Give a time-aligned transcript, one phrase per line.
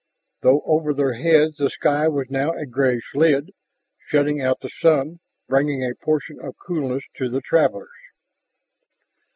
[0.41, 3.51] Though over their heads the sky was now a grayish lid,
[4.07, 7.93] shutting out the sun, bringing a portion of coolness to the travelers.